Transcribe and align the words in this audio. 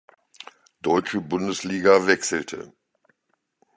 Deutsche 0.81 1.21
Bundesliga 1.21 1.99
wechselte. 2.07 2.73